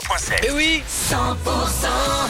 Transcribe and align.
103.7. 0.00 0.46
Et 0.46 0.50
oui 0.52 0.82
100% 0.88 1.16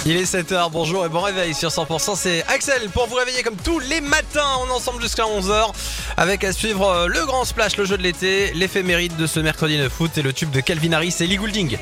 Il 0.07 0.17
est 0.17 0.35
7h, 0.35 0.71
bonjour 0.71 1.05
et 1.05 1.09
bon 1.09 1.21
réveil 1.21 1.55
sur 1.55 1.69
100%, 1.71 2.17
c'est 2.17 2.45
Axel 2.49 2.89
pour 2.91 3.07
vous 3.07 3.17
réveiller 3.17 3.43
comme 3.43 3.57
tous 3.57 3.79
les 3.79 4.01
matins, 4.01 4.47
on 4.63 4.67
est 4.69 4.73
ensemble 4.73 5.01
jusqu'à 5.03 5.25
11h 5.25 5.73
avec 6.17 6.45
à 6.45 6.53
suivre 6.53 6.89
euh, 6.89 7.07
le 7.07 7.25
grand 7.27 7.45
splash, 7.45 7.77
le 7.77 7.85
jeu 7.85 7.97
de 7.97 8.03
l'été, 8.03 8.53
l'éphéméride 8.55 9.17
de 9.17 9.27
ce 9.27 9.41
mercredi 9.41 9.79
9 9.79 10.01
août 10.01 10.11
et 10.17 10.23
le 10.23 10.33
tube 10.33 10.51
de 10.51 10.61
Calvin 10.61 10.93
Harris 10.93 11.17
et 11.21 11.27
Lee 11.27 11.37
Goulding. 11.37 11.79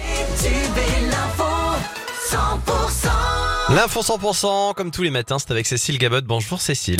L'info 3.70 4.02
100%, 4.02 4.74
comme 4.74 4.90
tous 4.90 5.02
les 5.02 5.10
matins, 5.10 5.38
c'est 5.38 5.50
avec 5.50 5.66
Cécile 5.66 5.98
Gabot. 5.98 6.20
Bonjour 6.22 6.60
Cécile. 6.60 6.98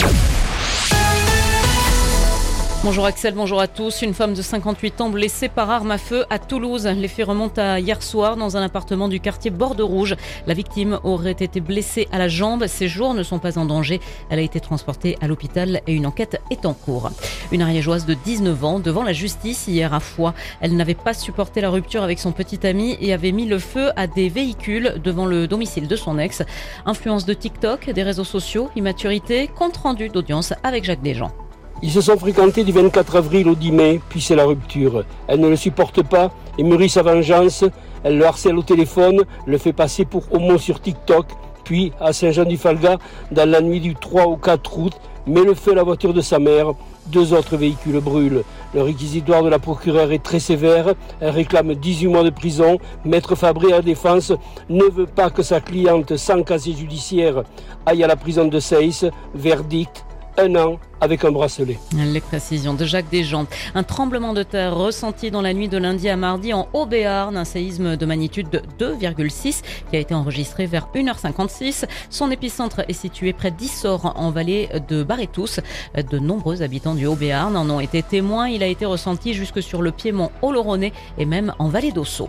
Bonjour 2.85 3.07
Axel, 3.07 3.35
bonjour 3.35 3.61
à 3.61 3.67
tous. 3.67 4.03
Une 4.03 4.15
femme 4.15 4.35
de 4.35 4.41
58 4.41 5.01
ans 5.01 5.11
blessée 5.11 5.49
par 5.49 5.69
arme 5.69 5.91
à 5.91 5.99
feu 5.99 6.25
à 6.31 6.39
Toulouse. 6.39 6.87
Les 6.87 7.09
faits 7.09 7.27
remontent 7.27 7.61
à 7.61 7.81
hier 7.81 8.01
soir 8.05 8.37
dans 8.37 8.57
un 8.57 8.63
appartement 8.63 9.09
du 9.09 9.19
quartier 9.19 9.51
Borde 9.51 9.81
Rouge. 9.81 10.15
La 10.47 10.55
victime 10.55 11.01
aurait 11.03 11.33
été 11.33 11.61
blessée 11.61 12.07
à 12.13 12.19
la 12.19 12.29
jambe. 12.29 12.69
Ses 12.69 12.87
jours 12.87 13.15
ne 13.15 13.25
sont 13.25 13.41
pas 13.41 13.59
en 13.59 13.65
danger. 13.65 14.01
Elle 14.31 14.39
a 14.39 14.43
été 14.43 14.61
transportée 14.61 15.19
à 15.21 15.27
l'hôpital 15.27 15.81
et 15.89 15.93
une 15.93 16.07
enquête 16.07 16.41
est 16.53 16.67
en 16.67 16.73
cours. 16.73 17.11
Une 17.51 17.63
ariégeoise 17.63 18.07
de 18.07 18.15
19 18.15 18.65
ans 18.65 18.79
devant 18.79 19.03
la 19.03 19.13
justice 19.13 19.67
hier 19.67 19.93
à 19.93 19.99
Foix. 19.99 20.33
Elle 20.61 20.77
n'avait 20.77 20.95
pas 20.95 21.15
supporté 21.15 21.61
la 21.61 21.71
rupture 21.71 22.05
avec 22.05 22.21
son 22.21 22.31
petit 22.31 22.65
ami 22.65 22.97
et 23.01 23.13
avait 23.13 23.33
mis 23.33 23.47
le 23.47 23.59
feu 23.59 23.91
à 23.97 24.07
des 24.07 24.29
véhicules 24.29 24.95
devant 25.03 25.27
le 25.27 25.49
domicile 25.49 25.89
de 25.89 25.97
son 25.97 26.17
ex. 26.17 26.45
Influence 26.87 27.27
de 27.27 27.35
TikTok, 27.35 27.91
des 27.91 28.05
réseaux 28.05 28.23
sociaux, 28.23 28.71
immaturité, 28.77 29.49
compte 29.49 29.77
rendu 29.79 30.11
d'audience 30.11 30.55
avec 30.63 30.85
Jacques 30.85 31.03
Desjans. 31.03 31.33
Ils 31.81 31.93
se 31.93 32.01
sont 32.01 32.19
fréquentés 32.19 32.65
du 32.65 32.73
24 32.73 33.17
avril 33.17 33.49
au 33.49 33.55
10 33.55 33.71
mai, 33.71 34.01
puis 34.09 34.21
c'est 34.21 34.35
la 34.35 34.45
rupture. 34.45 35.05
Elle 35.29 35.39
ne 35.39 35.49
le 35.49 35.55
supporte 35.55 36.03
pas 36.03 36.33
et 36.59 36.65
mûrit 36.65 36.89
sa 36.89 37.03
vengeance. 37.03 37.65
Elle 38.03 38.19
le 38.19 38.27
harcèle 38.27 38.59
au 38.59 38.63
téléphone, 38.63 39.23
le 39.47 39.59
fait 39.59 39.73
passer 39.73 40.05
pour 40.05 40.25
homo 40.33 40.59
sur 40.59 40.81
TikTok, 40.81 41.27
puis 41.63 41.93
à 42.01 42.13
Saint-Jean-du-Falga, 42.13 42.99
dans 43.31 43.49
la 43.49 43.61
nuit 43.61 43.79
du 43.79 43.95
3 43.95 44.25
au 44.25 44.37
4 44.37 44.79
août, 44.79 44.93
met 45.29 45.45
le 45.45 45.55
feu 45.55 45.71
à 45.71 45.77
la 45.77 45.85
voiture 45.85 46.13
de 46.13 46.21
sa 46.21 46.41
mère. 46.41 46.73
Deux 47.07 47.33
autres 47.33 47.57
véhicules 47.57 48.01
brûlent. 48.01 48.43
Le 48.75 48.83
réquisitoire 48.83 49.45
de 49.45 49.49
la 49.49 49.61
procureure 49.61 50.11
est 50.11 50.23
très 50.23 50.41
sévère. 50.41 50.95
Elle 51.21 51.31
réclame 51.31 51.75
18 51.75 52.09
mois 52.09 52.25
de 52.25 52.31
prison. 52.31 52.79
Maître 53.05 53.37
Fabré 53.37 53.69
à 53.73 53.77
la 53.77 53.83
défense 53.83 54.33
ne 54.69 54.85
veut 54.85 55.07
pas 55.07 55.31
que 55.31 55.43
sa 55.43 55.61
cliente 55.61 56.17
sans 56.17 56.43
casier 56.43 56.75
judiciaire 56.75 57.45
aille 57.87 58.03
à 58.03 58.09
la 58.09 58.17
prison 58.17 58.47
de 58.47 58.59
Seyss. 58.59 59.07
Verdict, 59.35 60.05
un 60.37 60.57
an 60.57 60.79
avec 61.01 61.25
un 61.25 61.31
bracelet. 61.31 61.79
Les 61.93 62.21
précisions 62.21 62.75
de 62.75 62.85
Jacques 62.85 63.11
Desjans. 63.11 63.47
Un 63.75 63.83
tremblement 63.83 64.33
de 64.33 64.43
terre 64.43 64.77
ressenti 64.77 65.31
dans 65.31 65.43
la 65.43 65.55
nuit 65.55 65.69
de 65.69 65.79
lundi 65.79 66.09
à 66.09 66.17
mardi 66.17 66.53
en 66.53 66.69
Haut-Béarn, 66.73 67.37
un 67.37 67.45
séisme 67.45 67.97
de 67.97 68.07
magnitude 68.07 68.49
de 68.51 68.63
2,6 68.79 69.63
qui 69.91 69.97
a 69.97 69.99
été 69.99 70.15
enregistré 70.15 70.67
vers 70.67 70.89
1h56. 70.95 71.85
Son 72.11 72.31
épicentre 72.31 72.81
est 72.89 72.93
situé 72.93 73.33
près 73.33 73.51
d'Issor 73.51 74.13
en 74.17 74.31
vallée 74.31 74.69
de 74.89 75.03
Barétous. 75.03 75.61
De 75.95 76.19
nombreux 76.19 76.63
habitants 76.63 76.95
du 76.95 77.07
Haut-Béarn 77.07 77.57
en 77.57 77.71
ont 77.71 77.81
été 77.81 78.03
témoins. 78.03 78.49
Il 78.49 78.63
a 78.63 78.67
été 78.67 78.85
ressenti 78.85 79.35
jusque 79.35 79.63
sur 79.63 79.83
le 79.83 79.93
piémont 79.93 80.31
Oloronais 80.43 80.93
et 81.19 81.25
même 81.25 81.55
en 81.59 81.69
vallée 81.69 81.93
d'Ossau. 81.93 82.29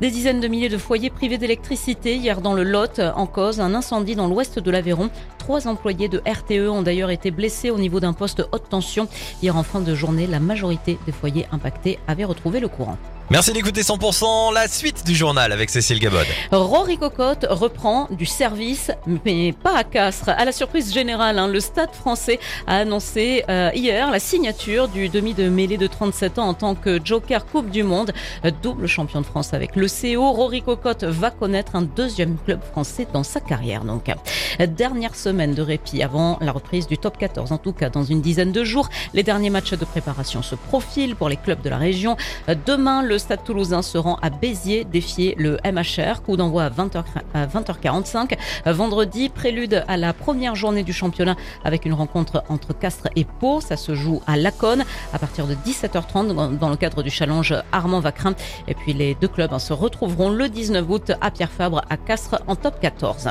Des 0.00 0.10
dizaines 0.10 0.40
de 0.40 0.48
milliers 0.48 0.68
de 0.68 0.78
foyers 0.78 1.10
privés 1.10 1.38
d'électricité 1.38 2.16
hier 2.16 2.40
dans 2.40 2.54
le 2.54 2.62
Lot 2.62 3.00
en 3.16 3.26
cause 3.26 3.60
un 3.60 3.74
incendie 3.74 4.14
dans 4.14 4.28
l'ouest 4.28 4.58
de 4.58 4.70
l'Aveyron. 4.70 5.10
Trois 5.38 5.68
employés 5.68 6.08
de 6.08 6.22
RTE 6.26 6.68
ont 6.70 6.82
d'ailleurs 6.82 7.10
été 7.10 7.30
blessés 7.30 7.70
au 7.70 7.78
niveau 7.78 8.00
d'un 8.04 8.12
poste 8.12 8.46
haute 8.52 8.68
tension. 8.68 9.08
Hier 9.42 9.56
en 9.56 9.62
fin 9.62 9.80
de 9.80 9.94
journée, 9.94 10.26
la 10.26 10.40
majorité 10.40 10.98
des 11.06 11.12
foyers 11.12 11.46
impactés 11.52 11.98
avaient 12.06 12.24
retrouvé 12.24 12.60
le 12.60 12.68
courant. 12.68 12.98
Merci 13.30 13.54
d'écouter 13.54 13.80
100%, 13.80 14.52
la 14.52 14.68
suite 14.68 15.06
du 15.06 15.14
journal 15.14 15.50
avec 15.50 15.70
Cécile 15.70 15.98
Gabod. 15.98 16.26
Rory 16.52 16.98
Cocotte 16.98 17.46
reprend 17.48 18.06
du 18.10 18.26
service, 18.26 18.90
mais 19.24 19.52
pas 19.52 19.78
à 19.78 19.82
Castres. 19.82 20.28
À 20.28 20.44
la 20.44 20.52
surprise 20.52 20.92
générale, 20.92 21.38
hein, 21.38 21.48
le 21.48 21.58
Stade 21.58 21.92
français 21.92 22.38
a 22.66 22.76
annoncé 22.76 23.42
euh, 23.48 23.70
hier 23.74 24.10
la 24.10 24.18
signature 24.18 24.88
du 24.88 25.08
demi 25.08 25.32
de 25.32 25.48
mêlée 25.48 25.78
de 25.78 25.86
37 25.86 26.38
ans 26.38 26.48
en 26.48 26.54
tant 26.54 26.74
que 26.74 27.00
Joker 27.02 27.46
Coupe 27.46 27.70
du 27.70 27.82
Monde, 27.82 28.12
euh, 28.44 28.50
double 28.62 28.86
champion 28.86 29.22
de 29.22 29.26
France 29.26 29.54
avec 29.54 29.74
le 29.74 29.86
CO. 29.86 30.30
Rory 30.30 30.60
Cocotte 30.60 31.04
va 31.04 31.30
connaître 31.30 31.76
un 31.76 31.82
deuxième 31.82 32.36
club 32.44 32.60
français 32.62 33.08
dans 33.10 33.24
sa 33.24 33.40
carrière. 33.40 33.84
Donc, 33.84 34.10
dernière 34.66 35.14
semaine 35.14 35.54
de 35.54 35.62
répit 35.62 36.02
avant 36.02 36.36
la 36.42 36.52
reprise 36.52 36.86
du 36.86 36.98
top 36.98 37.16
14, 37.16 37.52
en 37.52 37.58
tout 37.58 37.72
cas 37.72 37.88
dans 37.88 38.04
une 38.04 38.20
dizaine 38.20 38.52
de 38.52 38.64
jours. 38.64 38.90
Les 39.14 39.22
derniers 39.22 39.50
matchs 39.50 39.72
de 39.72 39.84
préparation 39.84 40.42
se 40.42 40.54
profilent 40.54 41.16
pour 41.16 41.30
les 41.30 41.36
clubs 41.36 41.62
de 41.62 41.70
la 41.70 41.78
région. 41.78 42.16
Euh, 42.50 42.54
demain, 42.66 43.02
le 43.02 43.13
Stade 43.18 43.44
toulousain 43.44 43.82
se 43.82 43.98
rend 43.98 44.18
à 44.22 44.30
Béziers 44.30 44.84
défier 44.84 45.34
le 45.38 45.58
MHR. 45.64 46.22
Coup 46.22 46.36
d'envoi 46.36 46.64
à 46.64 46.70
20h, 46.70 47.04
à 47.34 47.46
20h45. 47.46 48.36
Vendredi, 48.66 49.28
prélude 49.28 49.84
à 49.88 49.96
la 49.96 50.12
première 50.12 50.54
journée 50.54 50.82
du 50.82 50.92
championnat 50.92 51.36
avec 51.64 51.84
une 51.84 51.94
rencontre 51.94 52.44
entre 52.48 52.72
Castres 52.72 53.08
et 53.16 53.24
Pau. 53.24 53.60
Ça 53.60 53.76
se 53.76 53.94
joue 53.94 54.22
à 54.26 54.36
Laconne 54.36 54.84
à 55.12 55.18
partir 55.18 55.46
de 55.46 55.54
17h30 55.54 56.58
dans 56.58 56.68
le 56.68 56.76
cadre 56.76 57.02
du 57.02 57.10
challenge 57.10 57.54
Armand 57.72 58.00
Vacrin. 58.00 58.34
Et 58.68 58.74
puis 58.74 58.92
les 58.92 59.14
deux 59.14 59.28
clubs 59.28 59.52
hein, 59.52 59.58
se 59.58 59.72
retrouveront 59.72 60.30
le 60.30 60.48
19 60.48 60.84
août 60.88 61.12
à 61.20 61.30
Pierre 61.30 61.50
Fabre 61.50 61.82
à 61.90 61.96
Castres 61.96 62.42
en 62.46 62.56
top 62.56 62.80
14. 62.80 63.28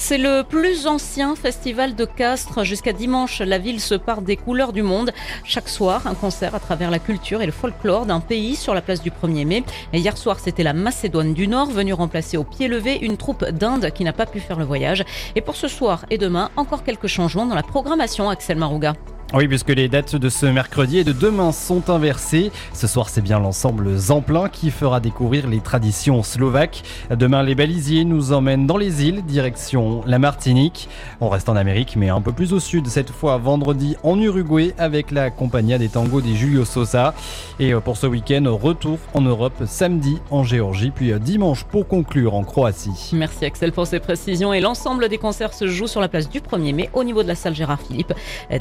C'est 0.00 0.16
le 0.16 0.44
plus 0.44 0.86
ancien 0.86 1.34
festival 1.34 1.96
de 1.96 2.04
Castres. 2.04 2.62
Jusqu'à 2.62 2.92
dimanche, 2.92 3.40
la 3.40 3.58
ville 3.58 3.80
se 3.80 3.96
part 3.96 4.22
des 4.22 4.36
couleurs 4.36 4.72
du 4.72 4.82
monde. 4.82 5.12
Chaque 5.42 5.68
soir, 5.68 6.06
un 6.06 6.14
concert 6.14 6.54
à 6.54 6.60
travers 6.60 6.92
la 6.92 7.00
culture 7.00 7.42
et 7.42 7.46
le 7.46 7.52
folklore 7.52 8.06
d'un 8.06 8.20
pays 8.20 8.54
sur 8.54 8.74
la 8.74 8.80
place 8.80 9.02
du 9.02 9.10
1er 9.10 9.44
mai. 9.44 9.64
Et 9.92 9.98
hier 9.98 10.16
soir, 10.16 10.38
c'était 10.38 10.62
la 10.62 10.72
Macédoine 10.72 11.34
du 11.34 11.48
Nord 11.48 11.70
venue 11.70 11.92
remplacer 11.92 12.36
au 12.36 12.44
pied 12.44 12.68
levé 12.68 12.96
une 13.02 13.16
troupe 13.16 13.44
d'Inde 13.44 13.90
qui 13.90 14.04
n'a 14.04 14.12
pas 14.12 14.26
pu 14.26 14.38
faire 14.38 14.58
le 14.58 14.64
voyage. 14.64 15.04
Et 15.34 15.40
pour 15.40 15.56
ce 15.56 15.66
soir 15.66 16.06
et 16.10 16.16
demain, 16.16 16.50
encore 16.56 16.84
quelques 16.84 17.08
changements 17.08 17.46
dans 17.46 17.56
la 17.56 17.64
programmation, 17.64 18.30
Axel 18.30 18.56
Marouga. 18.56 18.94
Oui, 19.34 19.46
puisque 19.46 19.68
les 19.68 19.88
dates 19.88 20.16
de 20.16 20.30
ce 20.30 20.46
mercredi 20.46 20.96
et 20.96 21.04
de 21.04 21.12
demain 21.12 21.52
sont 21.52 21.90
inversées. 21.90 22.50
Ce 22.72 22.86
soir, 22.86 23.10
c'est 23.10 23.20
bien 23.20 23.38
l'ensemble 23.38 23.94
Zemplin 23.94 24.48
qui 24.48 24.70
fera 24.70 25.00
découvrir 25.00 25.46
les 25.46 25.60
traditions 25.60 26.22
slovaques. 26.22 26.82
Demain, 27.10 27.42
les 27.42 27.54
balisiers 27.54 28.06
nous 28.06 28.32
emmènent 28.32 28.66
dans 28.66 28.78
les 28.78 29.04
îles, 29.04 29.22
direction 29.22 30.00
la 30.06 30.18
Martinique. 30.18 30.88
On 31.20 31.28
reste 31.28 31.50
en 31.50 31.56
Amérique, 31.56 31.94
mais 31.94 32.08
un 32.08 32.22
peu 32.22 32.32
plus 32.32 32.54
au 32.54 32.58
sud, 32.58 32.86
cette 32.86 33.10
fois 33.10 33.36
vendredi 33.36 33.96
en 34.02 34.18
Uruguay 34.18 34.72
avec 34.78 35.10
la 35.10 35.28
Compagnia 35.28 35.76
des 35.76 35.90
Tangos 35.90 36.22
des 36.22 36.34
Julio 36.34 36.64
Sosa. 36.64 37.12
Et 37.60 37.74
euh, 37.74 37.80
pour 37.80 37.98
ce 37.98 38.06
week-end, 38.06 38.44
retour 38.58 38.98
en 39.12 39.20
Europe 39.20 39.64
samedi 39.66 40.16
en 40.30 40.42
Géorgie, 40.42 40.90
puis 40.90 41.12
euh, 41.12 41.18
dimanche 41.18 41.64
pour 41.64 41.86
conclure 41.86 42.34
en 42.34 42.44
Croatie. 42.44 43.10
Merci 43.12 43.44
Axel 43.44 43.72
pour 43.72 43.86
ces 43.86 44.00
précisions. 44.00 44.54
Et 44.54 44.60
l'ensemble 44.60 45.10
des 45.10 45.18
concerts 45.18 45.52
se 45.52 45.66
joue 45.66 45.86
sur 45.86 46.00
la 46.00 46.08
place 46.08 46.30
du 46.30 46.40
1er 46.40 46.74
mai 46.74 46.90
au 46.94 47.04
niveau 47.04 47.22
de 47.22 47.28
la 47.28 47.34
salle 47.34 47.54
Gérard 47.54 47.82
Philippe. 47.82 48.14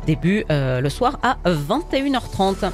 Début 0.05 0.43
euh, 0.51 0.56
le 0.57 0.89
soir 0.89 1.19
à 1.23 1.37
21h30. 1.45 2.71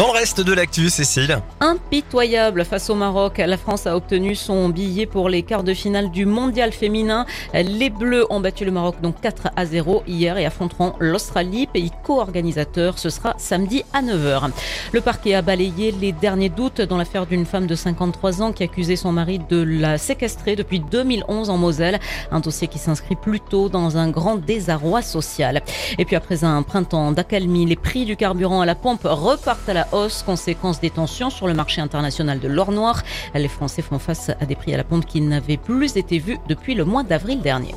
Dans 0.00 0.14
le 0.14 0.18
reste 0.18 0.40
de 0.40 0.54
l'actu, 0.54 0.88
Cécile. 0.88 1.42
Impitoyable 1.60 2.64
face 2.64 2.88
au 2.88 2.94
Maroc, 2.94 3.36
la 3.36 3.58
France 3.58 3.86
a 3.86 3.94
obtenu 3.94 4.34
son 4.34 4.70
billet 4.70 5.04
pour 5.04 5.28
les 5.28 5.42
quarts 5.42 5.62
de 5.62 5.74
finale 5.74 6.10
du 6.10 6.24
mondial 6.24 6.72
féminin. 6.72 7.26
Les 7.52 7.90
Bleus 7.90 8.24
ont 8.30 8.40
battu 8.40 8.64
le 8.64 8.70
Maroc 8.70 9.02
donc 9.02 9.20
4 9.20 9.48
à 9.54 9.66
0 9.66 10.04
hier 10.06 10.38
et 10.38 10.46
affronteront 10.46 10.94
l'Australie, 11.00 11.66
pays 11.66 11.90
co-organisateur. 12.02 12.98
Ce 12.98 13.10
sera 13.10 13.34
samedi 13.36 13.84
à 13.92 14.00
9h. 14.00 14.48
Le 14.92 15.02
parquet 15.02 15.34
a 15.34 15.42
balayé 15.42 15.92
les 15.92 16.12
derniers 16.12 16.48
doutes 16.48 16.80
dans 16.80 16.96
l'affaire 16.96 17.26
d'une 17.26 17.44
femme 17.44 17.66
de 17.66 17.74
53 17.74 18.40
ans 18.40 18.52
qui 18.52 18.62
accusait 18.62 18.96
son 18.96 19.12
mari 19.12 19.38
de 19.50 19.62
la 19.62 19.98
séquestrer 19.98 20.56
depuis 20.56 20.80
2011 20.80 21.50
en 21.50 21.58
Moselle. 21.58 22.00
Un 22.30 22.40
dossier 22.40 22.68
qui 22.68 22.78
s'inscrit 22.78 23.16
plutôt 23.16 23.68
dans 23.68 23.98
un 23.98 24.08
grand 24.08 24.36
désarroi 24.36 25.02
social. 25.02 25.60
Et 25.98 26.06
puis 26.06 26.16
après 26.16 26.42
un 26.42 26.62
printemps 26.62 27.12
d'accalmie, 27.12 27.66
les 27.66 27.76
prix 27.76 28.06
du 28.06 28.16
carburant 28.16 28.62
à 28.62 28.64
la 28.64 28.74
pompe 28.74 29.02
repartent 29.04 29.68
à 29.68 29.74
la 29.74 29.89
hausse, 29.92 30.22
conséquence 30.22 30.80
des 30.80 30.90
tensions 30.90 31.30
sur 31.30 31.46
le 31.46 31.54
marché 31.54 31.80
international 31.80 32.40
de 32.40 32.48
l'or 32.48 32.72
noir. 32.72 33.02
Les 33.34 33.48
Français 33.48 33.82
font 33.82 33.98
face 33.98 34.30
à 34.40 34.46
des 34.46 34.56
prix 34.56 34.74
à 34.74 34.76
la 34.76 34.84
pompe 34.84 35.06
qui 35.06 35.20
n'avaient 35.20 35.56
plus 35.56 35.96
été 35.96 36.18
vus 36.18 36.38
depuis 36.48 36.74
le 36.74 36.84
mois 36.84 37.02
d'avril 37.02 37.40
dernier. 37.40 37.74